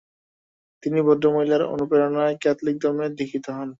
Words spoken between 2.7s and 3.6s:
ধর্মে দীক্ষিত